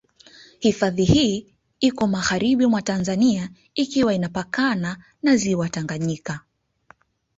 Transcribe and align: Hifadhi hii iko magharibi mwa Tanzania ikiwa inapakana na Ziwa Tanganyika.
Hifadhi 0.59 1.03
hii 1.05 1.45
iko 1.79 2.07
magharibi 2.07 2.65
mwa 2.65 2.81
Tanzania 2.81 3.49
ikiwa 3.75 4.13
inapakana 4.13 4.97
na 5.23 5.35
Ziwa 5.35 5.69
Tanganyika. 5.69 6.39